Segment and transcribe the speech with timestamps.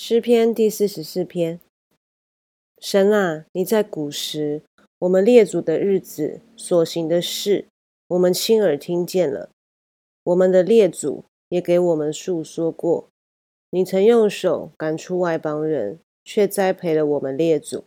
[0.00, 1.58] 诗篇第四十四篇。
[2.80, 4.62] 神啊，你在古时
[5.00, 7.66] 我们列祖的日子所行的事，
[8.06, 9.50] 我们亲耳听见了。
[10.22, 13.08] 我们的列祖也给我们述说过。
[13.70, 17.82] 你曾用手赶出外邦人，却栽培了我们列祖。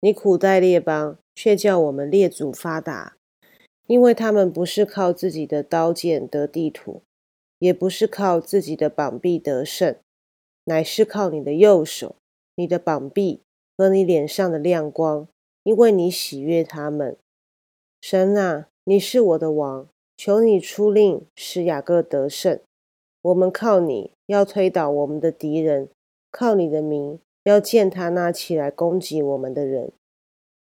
[0.00, 3.16] 你苦待列邦，却叫我们列祖发达，
[3.86, 7.02] 因为他们不是靠自己的刀剑得地土，
[7.60, 9.94] 也不是靠自己的膀臂得胜。
[10.68, 12.16] 乃是靠你的右手、
[12.54, 13.40] 你的膀臂
[13.74, 15.26] 和你脸上的亮光，
[15.62, 17.16] 因为你喜悦他们。
[18.02, 22.60] 神啊，你是我的王，求你出令使雅各得胜。
[23.22, 25.88] 我们靠你要推倒我们的敌人，
[26.30, 29.90] 靠你的名要践踏那起来攻击我们的人。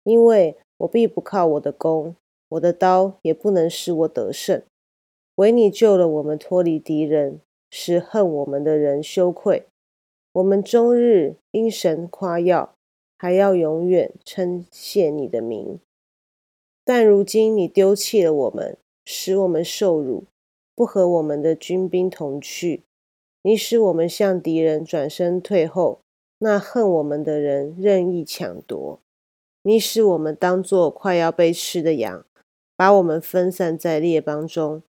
[0.04, 2.16] 因为我必不靠我的弓，
[2.48, 4.64] 我的刀也不能使我得胜。
[5.36, 9.66] 唯你救了我们脱离敌人，使恨我们的人羞愧。
[10.38, 12.76] 我们终日因神夸耀，
[13.18, 15.80] 还要永远称谢你的名。
[16.86, 20.26] 但如今你丢弃了我们，使我们受辱，
[20.76, 22.84] 不和我们的军兵同去。
[23.42, 26.02] 你使我们向敌人转身退后，
[26.38, 29.00] 那恨我们的人任意抢夺。
[29.64, 32.24] 你使我们当作快要被吃的羊，
[32.76, 34.84] 把我们分散在列邦中。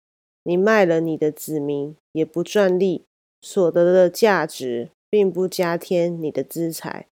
[0.42, 3.06] 你卖了你的子民，也不赚利，
[3.40, 4.90] 所得的价值。
[5.16, 7.08] 并不加添你的资财，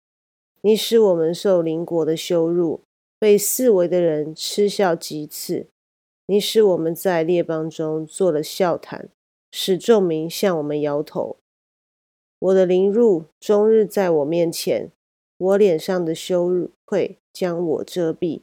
[0.63, 2.81] 你使我们受邻国的羞辱，
[3.19, 5.67] 被四围的人嗤笑讥刺。
[6.25, 9.11] 你使我们在列邦中做了笑谈，
[9.53, 11.37] 使众民向我们摇头。
[12.39, 14.91] 我的凌辱终日在我面前，
[15.37, 18.41] 我脸上的羞愧将我遮蔽，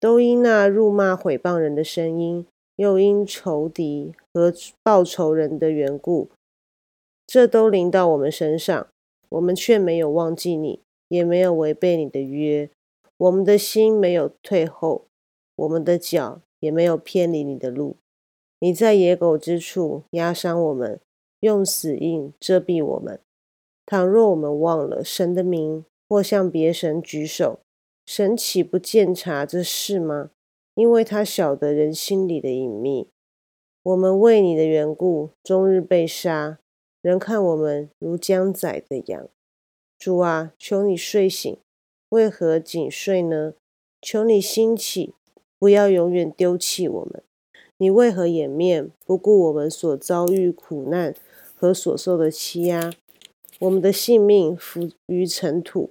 [0.00, 4.52] 都因那辱骂毁谤人的声音，又因仇敌和
[4.82, 6.28] 报仇人的缘故。
[7.32, 8.88] 这都临到我们身上，
[9.28, 12.68] 我们却没有忘记你，也没有违背你的约。
[13.18, 15.06] 我们的心没有退后，
[15.54, 17.94] 我们的脚也没有偏离你的路。
[18.58, 21.00] 你在野狗之处压伤我们，
[21.38, 23.20] 用死印遮蔽我们。
[23.86, 27.60] 倘若我们忘了神的名，或向别神举手，
[28.04, 30.30] 神岂不见察这事吗？
[30.74, 33.06] 因为他晓得人心里的隐秘。
[33.84, 36.58] 我们为你的缘故，终日被杀。
[37.02, 39.26] 人看我们如将宰的羊，
[39.98, 41.56] 主啊，求你睡醒，
[42.10, 43.54] 为何仅睡呢？
[44.02, 45.14] 求你兴起，
[45.58, 47.22] 不要永远丢弃我们。
[47.78, 51.14] 你为何掩面不顾我们所遭遇苦难
[51.56, 52.92] 和所受的欺压？
[53.60, 55.90] 我们的性命浮于尘土，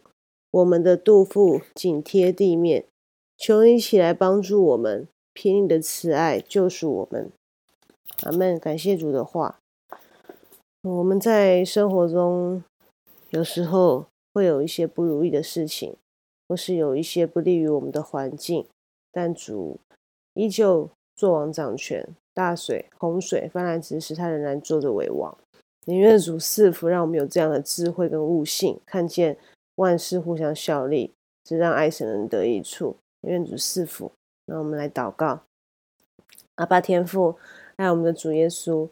[0.52, 2.86] 我们的肚腹紧贴地面。
[3.36, 7.32] 求你起来帮助我们，凭你的慈爱救赎我们。
[8.24, 8.60] 阿门。
[8.60, 9.60] 感谢主的话。
[10.82, 12.64] 我们在生活中
[13.32, 15.98] 有时候会有一些不如意的事情，
[16.48, 18.66] 或是有一些不利于我们的环境，
[19.12, 19.78] 但主
[20.36, 25.38] 依旧作王掌权，大水、洪水、泛滥之时，他仍然坐着为王。
[25.84, 29.38] 宁愿主赐福，让我们有这样的智慧跟悟性，看见
[29.76, 31.14] 万事互相效力，
[31.44, 32.96] 只让爱神人得益处。
[33.24, 34.14] 愿主赐福。
[34.46, 35.42] 那我们来祷告：
[36.56, 37.36] 阿爸天父，
[37.76, 38.88] 爱我们的主耶稣。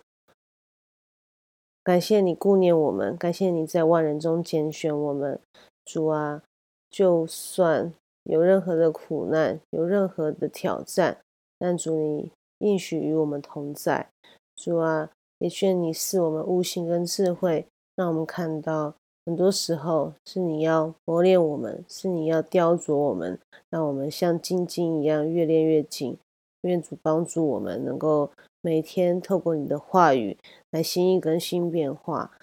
[1.87, 5.39] 感谢你顾念我们，感谢你在万人中拣选我们，
[5.85, 6.43] 主啊！
[6.89, 7.93] 就算
[8.23, 11.17] 有任何的苦难，有任何的挑战，
[11.57, 14.09] 但主你应许与我们同在，
[14.57, 15.09] 主啊！
[15.37, 17.65] 也愿你赐我们悟性跟智慧，
[17.95, 18.93] 让我们看到
[19.25, 26.17] 很多时候是你要磨练我们，是你要雕琢我们，让我们像金晶一样越练越紧。
[26.63, 28.29] 愿主帮助我们能够。
[28.61, 30.37] 每天透过你的话语
[30.71, 32.37] 来心意更新变化，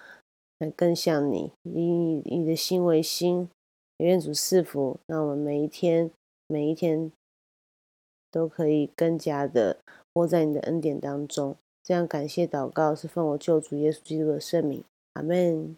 [0.59, 3.49] 来更像你，以你的心为心，
[3.97, 6.09] 愿主赐福，让我们每一天
[6.47, 7.11] 每一天
[8.31, 9.77] 都可以更加的
[10.13, 11.55] 活在你的恩典当中。
[11.83, 14.83] 这样感谢祷告是奉我救主耶稣基督的圣名，
[15.13, 15.75] 阿门。